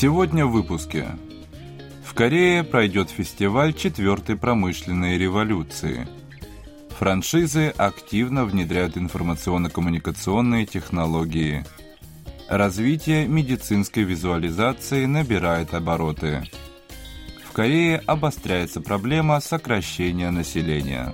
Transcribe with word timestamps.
Сегодня 0.00 0.46
в 0.46 0.52
выпуске. 0.52 1.08
В 2.04 2.14
Корее 2.14 2.62
пройдет 2.62 3.10
фестиваль 3.10 3.74
четвертой 3.74 4.36
промышленной 4.36 5.18
революции. 5.18 6.06
Франшизы 7.00 7.74
активно 7.76 8.44
внедряют 8.44 8.96
информационно-коммуникационные 8.96 10.66
технологии. 10.66 11.64
Развитие 12.48 13.26
медицинской 13.26 14.04
визуализации 14.04 15.04
набирает 15.04 15.74
обороты. 15.74 16.44
В 17.44 17.50
Корее 17.52 18.00
обостряется 18.06 18.80
проблема 18.80 19.40
сокращения 19.40 20.30
населения. 20.30 21.12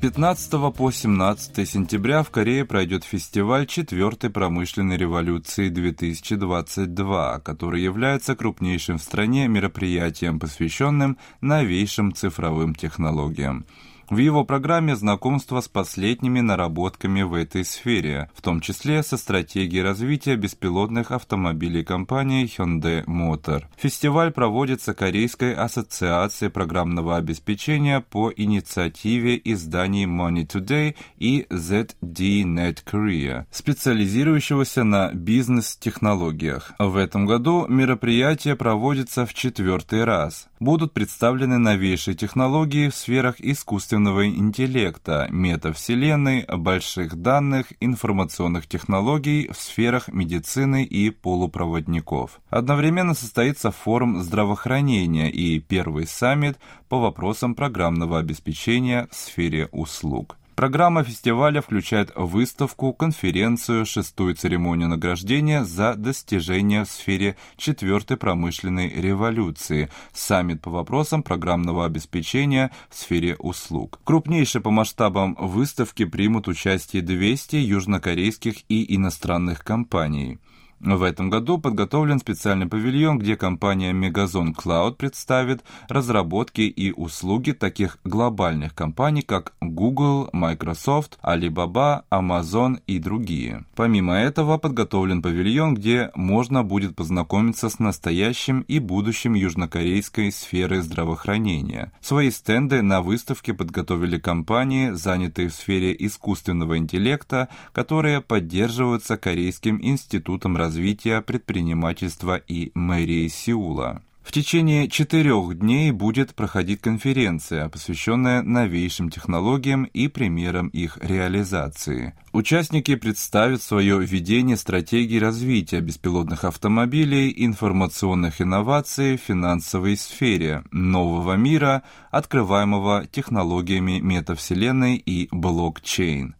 15 0.00 0.72
по 0.76 0.92
17 0.92 1.68
сентября 1.68 2.22
в 2.22 2.30
Корее 2.30 2.64
пройдет 2.64 3.02
фестиваль 3.02 3.66
четвертой 3.66 4.30
промышленной 4.30 4.96
революции 4.96 5.70
2022, 5.70 7.40
который 7.40 7.82
является 7.82 8.36
крупнейшим 8.36 8.98
в 8.98 9.02
стране 9.02 9.48
мероприятием, 9.48 10.38
посвященным 10.38 11.18
новейшим 11.40 12.14
цифровым 12.14 12.76
технологиям. 12.76 13.66
В 14.10 14.16
его 14.16 14.42
программе 14.42 14.96
знакомство 14.96 15.60
с 15.60 15.68
последними 15.68 16.40
наработками 16.40 17.20
в 17.20 17.34
этой 17.34 17.62
сфере, 17.62 18.30
в 18.34 18.40
том 18.40 18.62
числе 18.62 19.02
со 19.02 19.18
стратегией 19.18 19.82
развития 19.82 20.36
беспилотных 20.36 21.10
автомобилей 21.10 21.84
компании 21.84 22.46
Hyundai 22.46 23.04
Motor. 23.04 23.64
Фестиваль 23.76 24.30
проводится 24.30 24.94
Корейской 24.94 25.52
ассоциацией 25.52 26.50
программного 26.50 27.18
обеспечения 27.18 28.00
по 28.00 28.32
инициативе 28.34 29.38
изданий 29.44 30.06
Money 30.06 30.46
Today 30.46 30.96
и 31.18 31.46
ZDNet 31.50 32.84
Korea, 32.90 33.44
специализирующегося 33.50 34.84
на 34.84 35.12
бизнес-технологиях. 35.12 36.72
В 36.78 36.96
этом 36.96 37.26
году 37.26 37.66
мероприятие 37.68 38.56
проводится 38.56 39.26
в 39.26 39.34
четвертый 39.34 40.04
раз. 40.04 40.48
Будут 40.60 40.94
представлены 40.94 41.58
новейшие 41.58 42.14
технологии 42.14 42.88
в 42.88 42.94
сферах 42.94 43.36
искусственного 43.38 43.97
искусственного 43.98 44.28
интеллекта, 44.28 45.26
метавселенной, 45.30 46.44
больших 46.46 47.16
данных, 47.16 47.66
информационных 47.80 48.68
технологий 48.68 49.48
в 49.48 49.56
сферах 49.56 50.08
медицины 50.08 50.84
и 50.84 51.10
полупроводников. 51.10 52.40
Одновременно 52.48 53.14
состоится 53.14 53.72
форум 53.72 54.22
здравоохранения 54.22 55.30
и 55.30 55.58
первый 55.58 56.06
саммит 56.06 56.58
по 56.88 57.00
вопросам 57.00 57.54
программного 57.56 58.18
обеспечения 58.18 59.08
в 59.10 59.16
сфере 59.16 59.68
услуг. 59.72 60.36
Программа 60.58 61.04
фестиваля 61.04 61.60
включает 61.60 62.10
выставку, 62.16 62.92
конференцию, 62.92 63.86
шестую 63.86 64.34
церемонию 64.34 64.88
награждения 64.88 65.62
за 65.62 65.94
достижения 65.94 66.84
в 66.84 66.90
сфере 66.90 67.36
четвертой 67.56 68.16
промышленной 68.16 68.88
революции, 68.88 69.88
саммит 70.12 70.60
по 70.60 70.72
вопросам 70.72 71.22
программного 71.22 71.84
обеспечения 71.84 72.72
в 72.90 72.96
сфере 72.96 73.36
услуг. 73.36 74.00
Крупнейшие 74.02 74.60
по 74.60 74.72
масштабам 74.72 75.36
выставки 75.38 76.04
примут 76.04 76.48
участие 76.48 77.02
200 77.02 77.54
южнокорейских 77.54 78.56
и 78.68 78.96
иностранных 78.96 79.62
компаний. 79.62 80.40
В 80.80 81.02
этом 81.02 81.28
году 81.28 81.58
подготовлен 81.58 82.20
специальный 82.20 82.66
павильон, 82.66 83.18
где 83.18 83.36
компания 83.36 83.92
Megazone 83.92 84.54
Cloud 84.54 84.94
представит 84.94 85.64
разработки 85.88 86.60
и 86.60 86.92
услуги 86.92 87.50
таких 87.50 87.98
глобальных 88.04 88.76
компаний, 88.76 89.22
как 89.22 89.54
Google, 89.60 90.30
Microsoft, 90.32 91.18
Alibaba, 91.20 92.02
Amazon 92.12 92.80
и 92.86 93.00
другие. 93.00 93.64
Помимо 93.74 94.14
этого, 94.14 94.56
подготовлен 94.56 95.20
павильон, 95.20 95.74
где 95.74 96.12
можно 96.14 96.62
будет 96.62 96.94
познакомиться 96.94 97.70
с 97.70 97.80
настоящим 97.80 98.60
и 98.68 98.78
будущим 98.78 99.34
южнокорейской 99.34 100.30
сферы 100.30 100.82
здравоохранения. 100.82 101.90
Свои 102.00 102.30
стенды 102.30 102.82
на 102.82 103.02
выставке 103.02 103.52
подготовили 103.52 104.18
компании, 104.18 104.90
занятые 104.90 105.48
в 105.48 105.54
сфере 105.54 105.94
искусственного 105.98 106.78
интеллекта, 106.78 107.48
которые 107.72 108.20
поддерживаются 108.20 109.16
Корейским 109.16 109.80
институтом 109.82 110.56
развития 110.56 110.67
развития 110.68 111.22
предпринимательства 111.22 112.36
и 112.36 112.70
мэрии 112.74 113.28
Сеула. 113.28 114.02
В 114.22 114.32
течение 114.32 114.90
четырех 114.90 115.58
дней 115.58 115.90
будет 115.90 116.34
проходить 116.34 116.82
конференция, 116.82 117.70
посвященная 117.70 118.42
новейшим 118.42 119.08
технологиям 119.08 119.84
и 119.84 120.08
примерам 120.08 120.68
их 120.68 120.98
реализации. 121.00 122.12
Участники 122.34 122.94
представят 122.96 123.62
свое 123.62 123.98
видение 124.04 124.58
стратегии 124.58 125.18
развития 125.18 125.80
беспилотных 125.80 126.44
автомобилей, 126.44 127.32
информационных 127.34 128.42
инноваций 128.42 129.16
в 129.16 129.22
финансовой 129.22 129.96
сфере, 129.96 130.62
нового 130.70 131.32
мира, 131.36 131.82
открываемого 132.10 133.06
технологиями 133.10 134.00
метавселенной 134.00 134.96
и 134.96 135.28
блокчейн. 135.30 136.34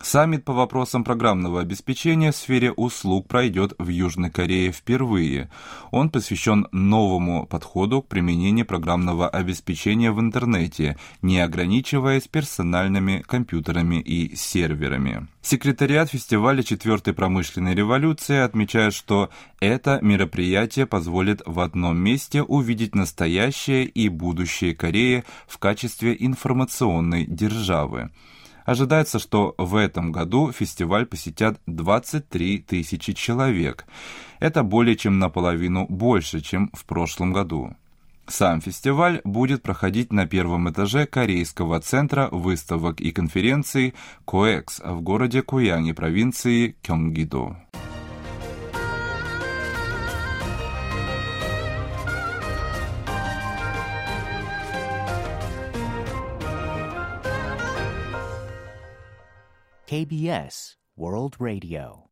Саммит 0.00 0.44
по 0.44 0.52
вопросам 0.52 1.02
программного 1.02 1.60
обеспечения 1.60 2.30
в 2.30 2.36
сфере 2.36 2.70
услуг 2.70 3.26
пройдет 3.26 3.72
в 3.78 3.88
Южной 3.88 4.30
Корее 4.30 4.70
впервые. 4.70 5.50
Он 5.90 6.08
посвящен 6.08 6.68
новому 6.70 7.46
подходу 7.46 8.02
к 8.02 8.06
применению 8.06 8.64
программного 8.64 9.28
обеспечения 9.28 10.12
в 10.12 10.20
интернете, 10.20 10.96
не 11.20 11.40
ограничиваясь 11.40 12.28
персональными 12.28 13.24
компьютерами 13.26 14.00
и 14.00 14.36
серверами. 14.36 15.26
Секретариат 15.42 16.10
фестиваля 16.10 16.62
четвертой 16.62 17.12
промышленной 17.12 17.74
революции 17.74 18.36
отмечает, 18.36 18.94
что 18.94 19.30
это 19.58 19.98
мероприятие 20.00 20.86
позволит 20.86 21.42
в 21.44 21.58
одном 21.58 21.98
месте 21.98 22.42
увидеть 22.42 22.94
настоящее 22.94 23.84
и 23.84 24.08
будущее 24.08 24.76
Кореи 24.76 25.24
в 25.48 25.58
качестве 25.58 26.16
информационной 26.18 27.26
державы. 27.26 28.10
Ожидается, 28.68 29.18
что 29.18 29.54
в 29.56 29.76
этом 29.76 30.12
году 30.12 30.52
фестиваль 30.52 31.06
посетят 31.06 31.58
23 31.64 32.58
тысячи 32.58 33.14
человек. 33.14 33.86
Это 34.40 34.62
более 34.62 34.94
чем 34.94 35.18
наполовину 35.18 35.86
больше, 35.88 36.42
чем 36.42 36.68
в 36.74 36.84
прошлом 36.84 37.32
году. 37.32 37.74
Сам 38.26 38.60
фестиваль 38.60 39.22
будет 39.24 39.62
проходить 39.62 40.12
на 40.12 40.26
первом 40.26 40.68
этаже 40.68 41.06
Корейского 41.06 41.80
центра 41.80 42.28
выставок 42.30 43.00
и 43.00 43.10
конференций 43.10 43.94
КОЭКС 44.26 44.80
в 44.84 45.00
городе 45.00 45.40
Куяне 45.40 45.94
провинции 45.94 46.76
Кёнгидо. 46.82 47.56
KBS 59.90 60.76
World 60.98 61.38
Radio. 61.38 62.08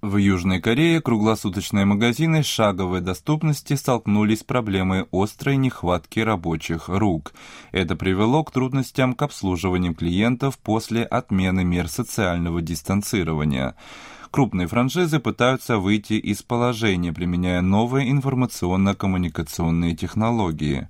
В 0.00 0.16
Южной 0.16 0.62
Корее 0.62 1.02
круглосуточные 1.02 1.84
магазины 1.84 2.42
шаговой 2.42 3.02
доступности 3.02 3.74
столкнулись 3.74 4.40
с 4.40 4.44
проблемой 4.44 5.04
острой 5.12 5.58
нехватки 5.58 6.20
рабочих 6.20 6.88
рук. 6.88 7.34
Это 7.70 7.96
привело 7.96 8.44
к 8.44 8.50
трудностям 8.50 9.12
к 9.12 9.20
обслуживанию 9.20 9.94
клиентов 9.94 10.58
после 10.58 11.02
отмены 11.04 11.64
мер 11.64 11.88
социального 11.88 12.62
дистанцирования. 12.62 13.74
Крупные 14.30 14.66
франшизы 14.66 15.20
пытаются 15.20 15.76
выйти 15.76 16.14
из 16.14 16.42
положения, 16.42 17.12
применяя 17.12 17.60
новые 17.60 18.10
информационно-коммуникационные 18.10 19.94
технологии. 19.94 20.88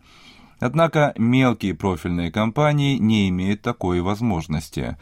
Однако 0.60 1.14
мелкие 1.18 1.74
профильные 1.74 2.30
компании 2.30 2.96
не 2.96 3.28
имеют 3.28 3.62
такой 3.62 4.00
возможности. 4.00 4.96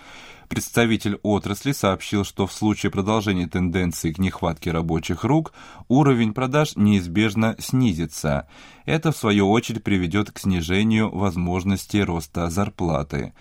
Представитель 0.55 1.19
отрасли 1.25 1.73
сообщил, 1.73 2.23
что 2.23 2.47
в 2.47 2.53
случае 2.53 2.93
продолжения 2.93 3.49
тенденции 3.49 4.13
к 4.13 4.19
нехватке 4.19 4.71
рабочих 4.71 5.25
рук 5.25 5.53
уровень 5.89 6.33
продаж 6.33 6.77
неизбежно 6.77 7.57
снизится. 7.59 8.47
Это, 8.85 9.11
в 9.11 9.17
свою 9.17 9.51
очередь, 9.51 9.83
приведет 9.83 10.31
к 10.31 10.39
снижению 10.39 11.11
возможности 11.11 11.97
роста 11.97 12.51
зарплаты. 12.51 13.33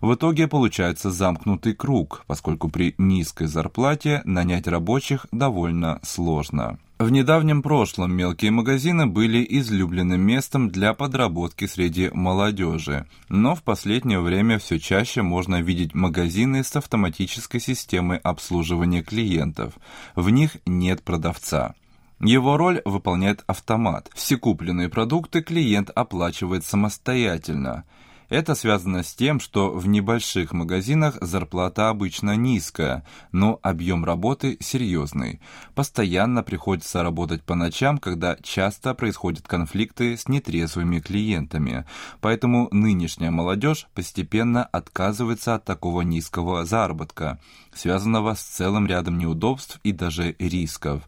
В 0.00 0.14
итоге 0.14 0.48
получается 0.48 1.10
замкнутый 1.10 1.74
круг, 1.74 2.24
поскольку 2.26 2.70
при 2.70 2.94
низкой 2.96 3.48
зарплате 3.48 4.22
нанять 4.24 4.66
рабочих 4.66 5.26
довольно 5.30 6.00
сложно. 6.02 6.78
В 7.02 7.10
недавнем 7.10 7.62
прошлом 7.62 8.14
мелкие 8.14 8.52
магазины 8.52 9.08
были 9.08 9.44
излюбленным 9.58 10.20
местом 10.20 10.70
для 10.70 10.94
подработки 10.94 11.66
среди 11.66 12.10
молодежи, 12.10 13.06
но 13.28 13.56
в 13.56 13.64
последнее 13.64 14.20
время 14.20 14.60
все 14.60 14.78
чаще 14.78 15.22
можно 15.22 15.60
видеть 15.60 15.94
магазины 15.94 16.62
с 16.62 16.76
автоматической 16.76 17.58
системой 17.58 18.18
обслуживания 18.18 19.02
клиентов. 19.02 19.74
В 20.14 20.30
них 20.30 20.58
нет 20.64 21.02
продавца. 21.02 21.74
Его 22.20 22.56
роль 22.56 22.80
выполняет 22.84 23.42
автомат. 23.48 24.08
Все 24.14 24.36
купленные 24.36 24.88
продукты 24.88 25.42
клиент 25.42 25.90
оплачивает 25.92 26.64
самостоятельно– 26.64 27.82
это 28.32 28.54
связано 28.54 29.02
с 29.02 29.14
тем, 29.14 29.40
что 29.40 29.70
в 29.70 29.86
небольших 29.86 30.52
магазинах 30.52 31.18
зарплата 31.20 31.90
обычно 31.90 32.34
низкая, 32.34 33.04
но 33.30 33.60
объем 33.62 34.06
работы 34.06 34.56
серьезный. 34.58 35.42
Постоянно 35.74 36.42
приходится 36.42 37.02
работать 37.02 37.42
по 37.42 37.54
ночам, 37.54 37.98
когда 37.98 38.36
часто 38.42 38.94
происходят 38.94 39.46
конфликты 39.46 40.16
с 40.16 40.28
нетрезвыми 40.28 41.00
клиентами. 41.00 41.84
Поэтому 42.22 42.68
нынешняя 42.70 43.30
молодежь 43.30 43.86
постепенно 43.92 44.64
отказывается 44.64 45.56
от 45.56 45.66
такого 45.66 46.00
низкого 46.00 46.64
заработка, 46.64 47.38
связанного 47.74 48.32
с 48.32 48.40
целым 48.40 48.86
рядом 48.86 49.18
неудобств 49.18 49.78
и 49.84 49.92
даже 49.92 50.36
рисков. 50.38 51.06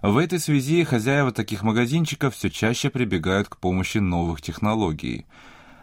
В 0.00 0.16
этой 0.16 0.38
связи 0.38 0.84
хозяева 0.84 1.32
таких 1.32 1.64
магазинчиков 1.64 2.36
все 2.36 2.50
чаще 2.50 2.88
прибегают 2.88 3.48
к 3.48 3.56
помощи 3.56 3.98
новых 3.98 4.40
технологий– 4.40 5.26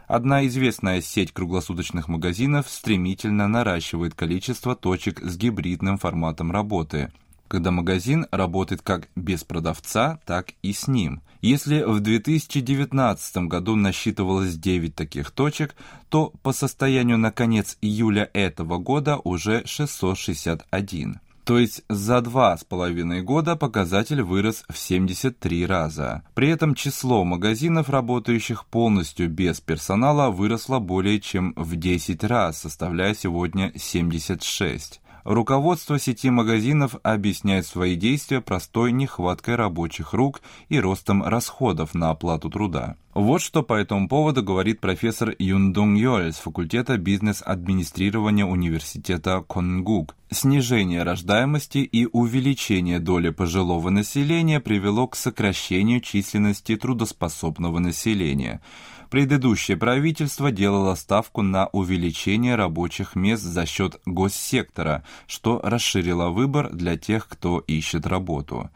Одна 0.10 0.48
известная 0.48 1.02
сеть 1.02 1.32
круглосуточных 1.32 2.08
магазинов 2.08 2.68
стремительно 2.68 3.48
наращивает 3.48 4.16
количество 4.16 4.76
точек 4.76 5.22
с 5.22 5.38
гибридным 5.38 6.00
форматом 6.00 6.52
работы, 6.52 7.14
когда 7.48 7.70
магазин 7.70 8.26
работает 8.32 8.82
как 8.82 9.08
без 9.16 9.44
продавца, 9.44 10.20
так 10.26 10.54
и 10.64 10.74
с 10.74 10.88
ним. 10.88 11.22
Если 11.42 11.84
в 11.84 12.00
2019 12.00 13.38
году 13.48 13.76
насчитывалось 13.76 14.56
9 14.56 14.96
таких 14.96 15.30
точек, 15.30 15.76
то 16.10 16.34
по 16.42 16.54
состоянию 16.54 17.20
на 17.20 17.32
конец 17.32 17.78
июля 17.80 18.32
этого 18.34 18.80
года 18.80 19.18
уже 19.24 19.62
661. 19.68 21.20
То 21.50 21.58
есть 21.58 21.82
за 21.90 22.22
два 22.22 22.56
с 22.56 22.64
половиной 22.64 23.24
года 23.24 23.56
показатель 23.56 24.22
вырос 24.22 24.64
в 24.70 24.78
73 24.78 25.66
раза. 25.66 26.22
При 26.36 26.48
этом 26.48 26.76
число 26.76 27.24
магазинов, 27.24 27.90
работающих 27.90 28.68
полностью 28.68 29.32
без 29.32 29.60
персонала, 29.60 30.30
выросло 30.30 30.78
более 30.78 31.20
чем 31.20 31.56
в 31.56 31.76
10 31.76 32.24
раз, 32.24 32.60
составляя 32.60 33.16
сегодня 33.16 33.74
76. 33.76 35.02
Руководство 35.24 36.00
сети 36.00 36.30
магазинов 36.30 36.96
объясняет 37.04 37.66
свои 37.66 37.96
действия 37.96 38.42
простой 38.42 38.92
нехваткой 38.92 39.56
рабочих 39.56 40.14
рук 40.14 40.42
и 40.70 40.80
ростом 40.80 41.24
расходов 41.24 41.94
на 41.94 42.12
оплату 42.12 42.50
труда. 42.50 42.96
Вот 43.14 43.42
что 43.42 43.64
по 43.64 43.74
этому 43.74 44.08
поводу 44.08 44.44
говорит 44.44 44.80
профессор 44.80 45.36
Юндунг 45.38 45.98
Йоль 45.98 46.32
с 46.32 46.38
факультета 46.38 46.98
бизнес-администрирования 46.98 48.46
университета 48.46 49.44
Конгук. 49.48 50.16
Снижение 50.32 51.04
рождаемости 51.04 51.80
и 51.80 52.06
увеличение 52.06 53.00
доли 53.00 53.32
пожилого 53.32 53.90
населения 53.90 54.60
привело 54.60 55.08
к 55.08 55.16
сокращению 55.16 56.02
численности 56.02 56.76
трудоспособного 56.76 57.80
населения– 57.80 58.62
Предыдущее 59.10 59.76
правительство 59.76 60.52
делало 60.52 60.94
ставку 60.94 61.42
на 61.42 61.68
увеличение 61.68 62.56
рабочих 62.56 63.16
мест 63.16 63.44
за 63.44 63.66
счет 63.66 64.00
госсектора, 64.06 65.04
что 65.26 65.60
расширило 65.64 66.30
выбор 66.30 66.70
для 66.72 66.96
тех, 66.96 67.28
кто 67.28 67.60
ищет 67.60 68.06
работу. 68.06 68.70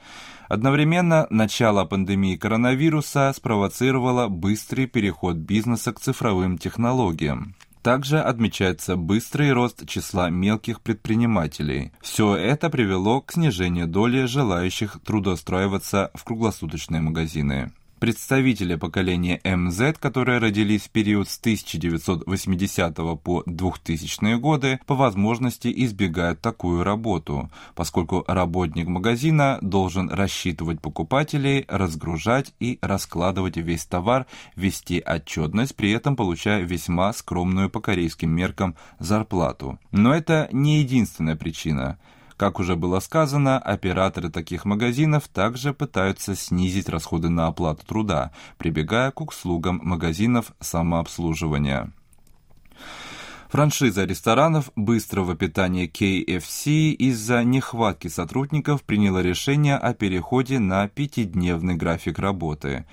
Одновременно 0.50 1.27
начало 1.30 1.85
пандемии 1.85 2.35
коронавируса 2.35 3.31
спровоцировало 3.35 4.27
быстрый 4.27 4.88
переход 4.88 5.35
бизнеса 5.35 5.94
к 5.94 6.00
цифровым 6.00 6.57
технологиям. 6.57 7.56
Также 7.83 8.19
отмечается 8.19 8.95
быстрый 8.95 9.51
рост 9.51 9.86
числа 9.88 10.29
мелких 10.29 10.81
предпринимателей. 10.81 11.91
Все 12.01 12.36
это 12.36 12.69
привело 12.69 13.21
к 13.21 13.33
снижению 13.33 13.88
доли 13.88 14.25
желающих 14.25 15.00
трудоустраиваться 15.06 16.09
в 16.13 16.24
круглосуточные 16.24 17.01
магазины. 17.01 17.74
Представители 18.03 18.75
поколения 18.75 19.39
МЗ, 19.45 19.97
которые 19.97 20.39
родились 20.39 20.81
в 20.81 20.89
период 20.89 21.29
с 21.29 21.39
1980 21.39 22.95
по 23.23 23.44
2000 23.45 24.39
годы, 24.39 24.81
по 24.85 24.94
возможности 24.94 25.71
избегают 25.73 26.41
такую 26.41 26.83
работу, 26.83 27.50
поскольку 27.75 28.25
работник 28.27 28.88
магазина 28.88 29.57
должен 29.61 30.09
рассчитывать 30.09 30.81
покупателей, 30.81 31.63
разгружать 31.69 32.53
и 32.59 32.77
раскладывать 32.81 33.55
весь 33.55 33.85
товар, 33.85 34.25
вести 34.57 35.00
отчетность, 35.00 35.73
при 35.73 35.91
этом 35.91 36.17
получая 36.17 36.63
весьма 36.63 37.13
скромную 37.13 37.69
по 37.69 37.79
корейским 37.79 38.31
меркам 38.31 38.75
зарплату. 39.00 39.79
Но 39.91 40.13
это 40.13 40.50
не 40.51 40.79
единственная 40.79 41.38
причина– 41.38 41.97
как 42.38 42.59
уже 42.59 42.75
было 42.75 43.00
сказано, 43.00 43.59
операторы 43.59 44.30
таких 44.30 44.65
магазинов 44.65 45.27
также 45.27 45.74
пытаются 45.74 46.35
снизить 46.35 46.89
расходы 46.89 47.30
на 47.30 47.47
оплату 47.47 47.85
труда, 47.85 48.31
прибегая 48.57 49.12
к 49.12 49.21
услугам 49.21 49.80
магазинов 49.83 50.53
самообслуживания. 50.59 51.91
Франшиза 53.53 54.06
ресторанов 54.06 54.71
быстрого 54.75 55.35
питания 55.35 55.85
KFC 55.85 56.89
из-за 56.89 57.44
нехватки 57.44 58.07
сотрудников 58.07 58.81
приняла 58.83 59.21
решение 59.21 59.75
о 59.75 59.94
переходе 59.94 60.57
на 60.57 60.88
пятидневный 60.88 61.75
график 61.75 62.18
работы. 62.18 62.86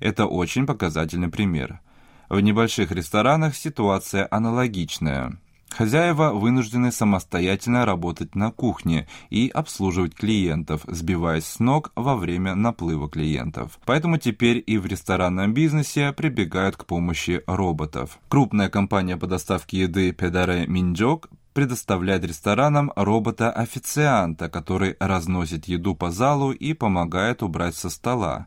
Это 0.00 0.26
очень 0.26 0.66
показательный 0.66 1.28
пример. 1.28 1.80
В 2.28 2.40
небольших 2.40 2.90
ресторанах 2.90 3.54
ситуация 3.54 4.26
аналогичная. 4.28 5.38
Хозяева 5.70 6.32
вынуждены 6.32 6.90
самостоятельно 6.90 7.84
работать 7.84 8.34
на 8.34 8.50
кухне 8.50 9.06
и 9.30 9.48
обслуживать 9.48 10.14
клиентов, 10.14 10.82
сбиваясь 10.86 11.46
с 11.46 11.58
ног 11.60 11.92
во 11.94 12.16
время 12.16 12.54
наплыва 12.54 13.08
клиентов. 13.08 13.78
Поэтому 13.84 14.18
теперь 14.18 14.62
и 14.66 14.78
в 14.78 14.86
ресторанном 14.86 15.54
бизнесе 15.54 16.12
прибегают 16.12 16.76
к 16.76 16.86
помощи 16.86 17.42
роботов. 17.46 18.18
Крупная 18.28 18.68
компания 18.68 19.16
по 19.16 19.26
доставке 19.26 19.80
еды 19.80 20.12
Педаре 20.12 20.66
Минджок 20.66 21.28
предоставляет 21.52 22.24
ресторанам 22.24 22.92
робота-официанта, 22.94 24.48
который 24.48 24.96
разносит 25.00 25.66
еду 25.66 25.94
по 25.94 26.10
залу 26.10 26.52
и 26.52 26.72
помогает 26.72 27.42
убрать 27.42 27.74
со 27.74 27.90
стола. 27.90 28.46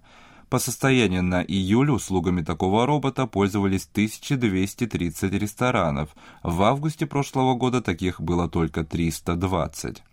По 0.52 0.60
состоянию 0.60 1.24
на 1.24 1.42
июль 1.42 1.92
услугами 1.92 2.42
такого 2.42 2.86
робота 2.86 3.26
пользовались 3.26 3.88
1230 3.90 5.32
ресторанов. 5.32 6.10
В 6.44 6.64
августе 6.64 7.06
прошлого 7.06 7.56
года 7.56 7.82
таких 7.82 8.20
было 8.20 8.50
только 8.50 8.84
320. 8.84 10.04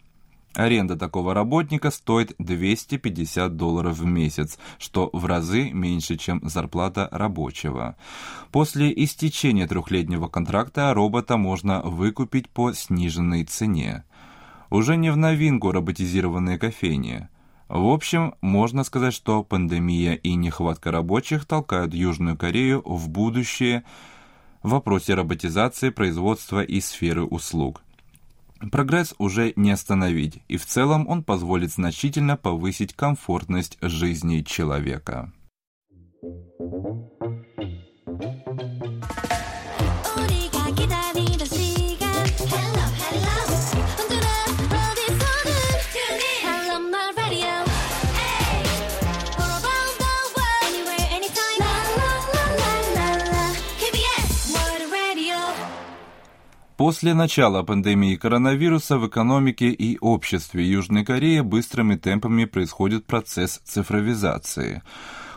Аренда 0.55 0.97
такого 0.97 1.35
работника 1.35 1.91
стоит 1.91 2.37
250 2.39 3.57
долларов 3.57 3.99
в 3.99 4.05
месяц, 4.05 4.61
что 4.79 5.11
в 5.13 5.27
разы 5.27 5.73
меньше, 5.73 6.17
чем 6.17 6.41
зарплата 6.45 7.09
рабочего. 7.11 7.97
После 8.53 8.93
истечения 8.95 9.67
трехлетнего 9.67 10.29
контракта 10.29 10.95
робота 10.95 11.37
можно 11.37 11.83
выкупить 11.83 12.49
по 12.49 12.73
сниженной 12.73 13.43
цене. 13.43 14.05
Уже 14.71 14.97
не 14.97 15.11
в 15.11 15.17
новинку 15.17 15.73
роботизированные 15.73 16.59
кофейни– 16.59 17.27
в 17.69 17.87
общем, 17.87 18.35
можно 18.41 18.83
сказать, 18.83 19.13
что 19.13 19.45
пандемия 19.45 20.15
и 20.15 20.35
нехватка 20.35 20.91
рабочих 20.91 21.45
толкают 21.45 21.93
Южную 21.93 22.37
Корею 22.37 22.83
в 22.85 23.09
будущее 23.09 23.85
в 24.63 24.71
вопросе 24.71 25.15
роботизации 25.15 25.91
производства 25.91 26.63
и 26.63 26.81
сферы 26.81 27.25
услуг. 27.25 27.83
Прогресс 28.73 29.15
уже 29.19 29.53
не 29.55 29.71
остановить, 29.71 30.41
и 30.49 30.57
в 30.57 30.67
целом 30.67 31.07
он 31.09 31.23
позволит 31.23 31.71
значительно 31.71 32.37
повысить 32.37 32.95
комфортность 32.95 33.79
жизни 33.81 34.43
человека. 34.43 35.33
После 56.79 57.13
начала 57.13 57.65
пандемии 57.65 58.15
коронавируса 58.15 58.99
в 58.99 59.09
экономике 59.09 59.69
и 59.71 59.99
обществе 59.99 60.65
Южной 60.65 61.05
Кореи 61.05 61.41
быстрыми 61.41 61.97
темпами 61.97 62.45
происходит 62.45 63.05
процесс 63.05 63.61
цифровизации. 63.65 64.85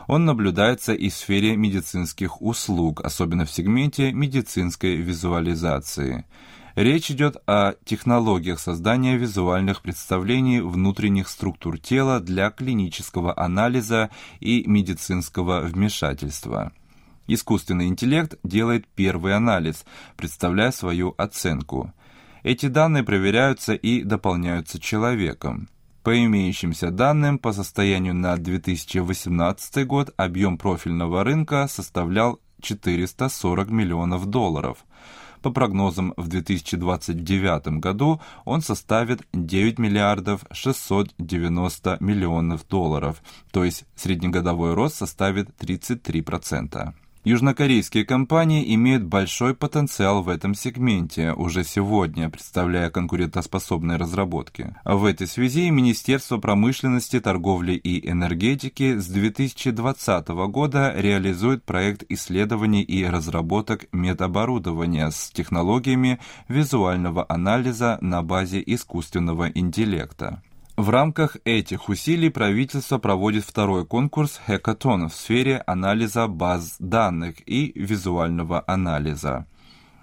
Он 0.06 0.24
наблюдается 0.24 0.94
и 0.94 1.08
в 1.08 1.14
сфере 1.14 1.56
медицинских 1.56 2.40
услуг, 2.40 3.00
особенно 3.04 3.44
в 3.44 3.50
сегменте 3.50 4.12
медицинской 4.12 4.94
визуализации. 4.94 6.26
Речь 6.76 7.10
идет 7.10 7.38
о 7.48 7.72
технологиях 7.84 8.60
создания 8.60 9.16
визуальных 9.16 9.82
представлений 9.82 10.60
внутренних 10.60 11.28
структур 11.28 11.76
тела 11.76 12.20
для 12.20 12.50
клинического 12.50 13.36
анализа 13.36 14.10
и 14.38 14.62
медицинского 14.68 15.62
вмешательства. 15.62 16.70
Искусственный 17.34 17.86
интеллект 17.86 18.38
делает 18.44 18.86
первый 18.88 19.34
анализ, 19.34 19.86
представляя 20.18 20.70
свою 20.70 21.14
оценку. 21.16 21.90
Эти 22.42 22.66
данные 22.66 23.04
проверяются 23.04 23.72
и 23.72 24.02
дополняются 24.02 24.78
человеком. 24.78 25.70
По 26.02 26.14
имеющимся 26.22 26.90
данным, 26.90 27.38
по 27.38 27.54
состоянию 27.54 28.14
на 28.14 28.36
2018 28.36 29.86
год 29.86 30.12
объем 30.18 30.58
профильного 30.58 31.24
рынка 31.24 31.68
составлял 31.68 32.38
440 32.60 33.70
миллионов 33.70 34.26
долларов. 34.26 34.84
По 35.40 35.50
прогнозам, 35.50 36.12
в 36.18 36.28
2029 36.28 37.80
году 37.80 38.20
он 38.44 38.60
составит 38.60 39.22
9 39.32 39.78
миллиардов 39.78 40.44
690 40.50 41.96
миллионов 42.00 42.68
долларов, 42.68 43.22
то 43.52 43.64
есть 43.64 43.86
среднегодовой 43.96 44.74
рост 44.74 44.96
составит 44.96 45.48
33%. 45.58 46.92
Южнокорейские 47.24 48.04
компании 48.04 48.74
имеют 48.74 49.04
большой 49.04 49.54
потенциал 49.54 50.24
в 50.24 50.28
этом 50.28 50.56
сегменте 50.56 51.32
уже 51.32 51.62
сегодня, 51.62 52.28
представляя 52.28 52.90
конкурентоспособные 52.90 53.96
разработки. 53.96 54.74
В 54.84 55.04
этой 55.04 55.28
связи 55.28 55.70
Министерство 55.70 56.38
промышленности, 56.38 57.20
торговли 57.20 57.74
и 57.74 58.10
энергетики 58.10 58.98
с 58.98 59.06
2020 59.06 60.28
года 60.50 60.92
реализует 60.96 61.62
проект 61.62 62.02
исследований 62.08 62.82
и 62.82 63.04
разработок 63.04 63.86
медоборудования 63.92 65.08
с 65.08 65.30
технологиями 65.30 66.18
визуального 66.48 67.24
анализа 67.28 67.98
на 68.00 68.22
базе 68.22 68.60
искусственного 68.66 69.48
интеллекта. 69.48 70.42
В 70.82 70.90
рамках 70.90 71.36
этих 71.44 71.88
усилий 71.88 72.28
правительство 72.28 72.98
проводит 72.98 73.44
второй 73.44 73.86
конкурс 73.86 74.40
«Хекатон» 74.48 75.08
в 75.08 75.14
сфере 75.14 75.62
анализа 75.64 76.26
баз 76.26 76.74
данных 76.80 77.36
и 77.46 77.70
визуального 77.76 78.64
анализа. 78.66 79.46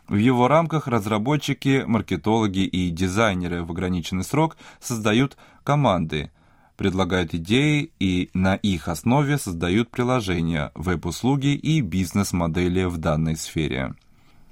В 0.07 0.15
его 0.15 0.47
рамках 0.47 0.87
разработчики, 0.87 1.83
маркетологи 1.85 2.59
и 2.59 2.91
дизайнеры 2.91 3.65
в 3.65 3.71
ограниченный 3.71 4.23
срок 4.23 4.55
создают 4.79 5.35
команды, 5.65 6.31
предлагают 6.77 7.33
идеи 7.33 7.91
и 7.99 8.29
на 8.33 8.55
их 8.55 8.87
основе 8.87 9.37
создают 9.37 9.91
приложения, 9.91 10.71
веб-услуги 10.75 11.55
и 11.55 11.81
бизнес-модели 11.81 12.85
в 12.85 12.99
данной 12.99 13.35
сфере. 13.35 13.95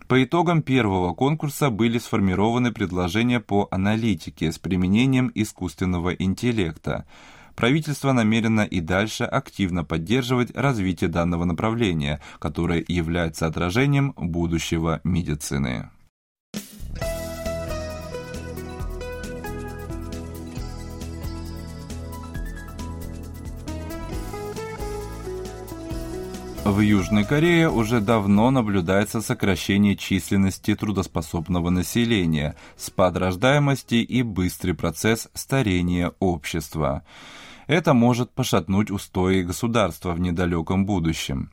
По 0.08 0.24
итогам 0.24 0.62
первого 0.62 1.14
конкурса 1.14 1.70
были 1.70 1.98
сформированы 1.98 2.72
предложения 2.72 3.42
по 3.42 3.68
аналитике 3.72 4.54
с 4.54 4.58
применением 4.58 5.32
искусственного 5.36 6.14
интеллекта. 6.14 7.06
Правительство 7.56 8.14
намерено 8.14 8.62
и 8.62 8.80
дальше 8.80 9.26
активно 9.26 9.84
поддерживать 9.84 10.56
развитие 10.56 11.10
данного 11.10 11.44
направления, 11.44 12.22
которое 12.40 12.86
является 12.88 13.48
отражением 13.48 14.14
будущего 14.16 15.02
медицины. 15.04 15.90
В 26.68 26.82
Южной 26.82 27.24
Корее 27.24 27.70
уже 27.70 28.02
давно 28.02 28.52
наблюдается 28.52 29.22
сокращение 29.22 29.96
численности 29.96 30.76
трудоспособного 30.76 31.70
населения, 31.70 32.58
спад 32.76 33.16
рождаемости 33.16 33.96
и 33.96 34.22
быстрый 34.22 34.74
процесс 34.74 35.30
старения 35.34 36.12
общества. 36.20 37.04
Это 37.68 37.94
может 37.94 38.32
пошатнуть 38.32 38.92
устои 38.92 39.44
государства 39.44 40.12
в 40.12 40.20
недалеком 40.20 40.86
будущем. 40.86 41.52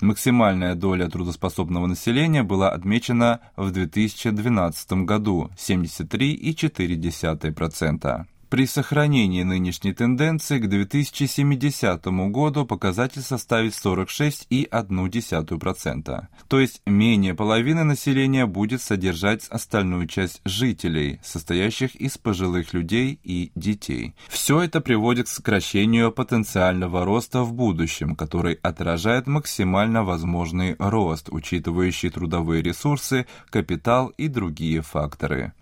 Максимальная 0.00 0.74
доля 0.74 1.10
трудоспособного 1.10 1.86
населения 1.86 2.42
была 2.42 2.70
отмечена 2.70 3.40
в 3.56 3.70
2012 3.70 5.04
году– 5.04 5.50
73,4%. 5.58 8.24
При 8.54 8.66
сохранении 8.68 9.42
нынешней 9.42 9.92
тенденции 9.92 10.60
к 10.60 10.68
2070 10.68 12.06
году 12.30 12.64
показатель 12.64 13.22
составит 13.22 13.72
46,1%. 13.72 16.26
То 16.46 16.60
есть 16.60 16.80
менее 16.86 17.34
половины 17.34 17.82
населения 17.82 18.46
будет 18.46 18.80
содержать 18.80 19.48
остальную 19.48 20.06
часть 20.06 20.40
жителей, 20.44 21.18
состоящих 21.24 21.96
из 21.96 22.16
пожилых 22.16 22.72
людей 22.74 23.18
и 23.24 23.50
детей. 23.56 24.14
Все 24.28 24.60
это 24.60 24.80
приводит 24.80 25.26
к 25.26 25.30
сокращению 25.30 26.12
потенциального 26.12 27.04
роста 27.04 27.42
в 27.42 27.52
будущем, 27.52 28.14
который 28.14 28.60
отражает 28.62 29.26
максимально 29.26 30.04
возможный 30.04 30.76
рост, 30.78 31.28
учитывающий 31.28 32.10
трудовые 32.10 32.62
ресурсы, 32.62 33.26
капитал 33.50 34.12
и 34.16 34.28
другие 34.28 34.80
факторы. 34.80 35.54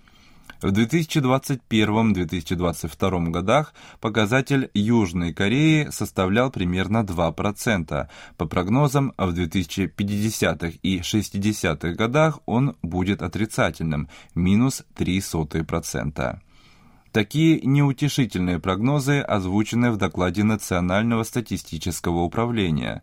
В 0.63 0.67
2021-2022 0.67 3.31
годах 3.31 3.75
показатель 4.01 4.71
Южной 4.75 5.33
Кореи 5.33 5.89
составлял 5.91 6.53
примерно 6.53 7.03
2%. 7.03 8.09
По 8.37 8.47
прогнозам, 8.47 9.13
в 9.19 9.31
2050-х 9.31 10.79
и 10.85 11.01
60-х 11.01 11.95
годах 11.95 12.39
он 12.47 12.77
будет 12.81 13.23
отрицательным– 13.23 14.09
минус 14.37 14.85
0,03%. 14.95 16.39
Такие 17.11 17.61
неутешительные 17.63 18.61
прогнозы 18.61 19.19
озвучены 19.19 19.91
в 19.91 19.97
докладе 19.97 20.45
Национального 20.45 21.25
статистического 21.25 22.21
управления. 22.21 23.03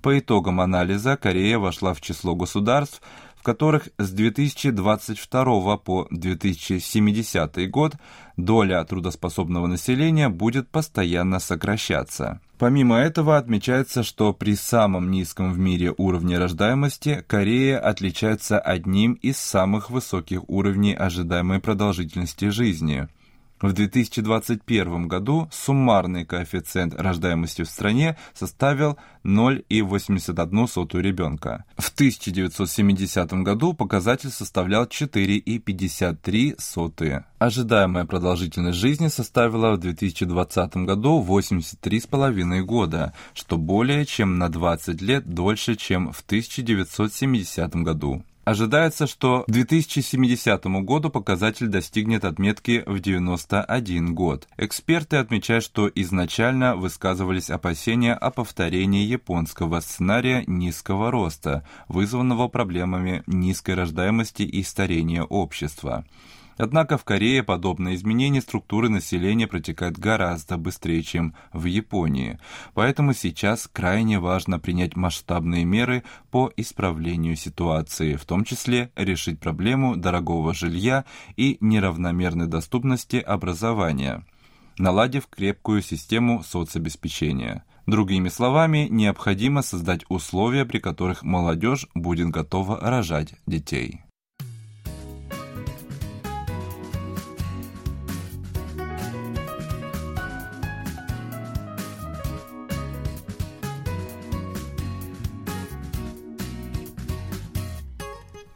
По 0.00 0.18
итогам 0.18 0.58
анализа 0.60 1.18
Корея 1.18 1.58
вошла 1.58 1.92
в 1.92 2.00
число 2.00 2.34
государств, 2.34 3.02
которых 3.44 3.90
с 3.98 4.10
2022 4.10 5.76
по 5.76 6.08
2070 6.10 7.70
год 7.70 7.92
доля 8.36 8.82
трудоспособного 8.84 9.68
населения 9.68 10.28
будет 10.28 10.68
постоянно 10.68 11.38
сокращаться. 11.38 12.40
Помимо 12.58 12.96
этого 12.96 13.36
отмечается, 13.36 14.02
что 14.02 14.32
при 14.32 14.56
самом 14.56 15.10
низком 15.12 15.52
в 15.52 15.58
мире 15.58 15.94
уровне 15.96 16.38
рождаемости 16.38 17.22
Корея 17.28 17.78
отличается 17.78 18.58
одним 18.58 19.12
из 19.12 19.36
самых 19.36 19.90
высоких 19.90 20.48
уровней 20.48 20.94
ожидаемой 20.94 21.60
продолжительности 21.60 22.48
жизни– 22.48 23.06
в 23.64 23.72
2021 23.72 25.08
году 25.08 25.48
суммарный 25.50 26.24
коэффициент 26.26 26.94
рождаемости 27.00 27.62
в 27.62 27.68
стране 27.68 28.18
составил 28.34 28.98
0,81 29.24 31.00
ребенка. 31.00 31.64
В 31.78 31.90
1970 31.90 33.32
году 33.42 33.72
показатель 33.72 34.28
составлял 34.30 34.84
4,53. 34.84 37.24
Ожидаемая 37.38 38.04
продолжительность 38.04 38.78
жизни 38.78 39.08
составила 39.08 39.72
в 39.72 39.78
2020 39.78 40.76
году 40.76 41.24
83,5 41.26 42.60
года, 42.60 43.14
что 43.32 43.56
более 43.56 44.04
чем 44.04 44.36
на 44.38 44.50
20 44.50 45.00
лет 45.00 45.26
дольше, 45.26 45.76
чем 45.76 46.12
в 46.12 46.20
1970 46.20 47.76
году. 47.76 48.22
Ожидается, 48.44 49.06
что 49.06 49.44
к 49.46 49.50
2070 49.50 50.64
году 50.84 51.08
показатель 51.08 51.68
достигнет 51.68 52.24
отметки 52.26 52.82
в 52.84 53.00
91 53.00 54.14
год. 54.14 54.46
Эксперты 54.58 55.16
отмечают, 55.16 55.64
что 55.64 55.90
изначально 55.94 56.76
высказывались 56.76 57.48
опасения 57.48 58.12
о 58.12 58.30
повторении 58.30 59.02
японского 59.02 59.80
сценария 59.80 60.44
низкого 60.46 61.10
роста, 61.10 61.66
вызванного 61.88 62.48
проблемами 62.48 63.22
низкой 63.26 63.76
рождаемости 63.76 64.42
и 64.42 64.62
старения 64.62 65.22
общества. 65.22 66.04
Однако 66.56 66.96
в 66.98 67.04
Корее 67.04 67.42
подобные 67.42 67.96
изменения 67.96 68.40
структуры 68.40 68.88
населения 68.88 69.46
протекают 69.46 69.98
гораздо 69.98 70.56
быстрее, 70.56 71.02
чем 71.02 71.34
в 71.52 71.64
Японии. 71.64 72.38
Поэтому 72.74 73.12
сейчас 73.12 73.68
крайне 73.72 74.18
важно 74.18 74.58
принять 74.58 74.96
масштабные 74.96 75.64
меры 75.64 76.04
по 76.30 76.52
исправлению 76.56 77.36
ситуации, 77.36 78.14
в 78.14 78.24
том 78.24 78.44
числе 78.44 78.90
решить 78.96 79.40
проблему 79.40 79.96
дорогого 79.96 80.54
жилья 80.54 81.04
и 81.36 81.56
неравномерной 81.60 82.46
доступности 82.46 83.16
образования, 83.16 84.24
наладив 84.78 85.26
крепкую 85.26 85.82
систему 85.82 86.42
соцобеспечения. 86.42 87.64
Другими 87.86 88.30
словами, 88.30 88.88
необходимо 88.90 89.60
создать 89.60 90.04
условия, 90.08 90.64
при 90.64 90.78
которых 90.78 91.22
молодежь 91.22 91.86
будет 91.94 92.28
готова 92.30 92.80
рожать 92.80 93.34
детей. 93.46 94.04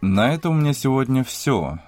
На 0.09 0.33
этом 0.33 0.57
у 0.57 0.61
меня 0.61 0.73
сегодня 0.73 1.23
все. 1.23 1.77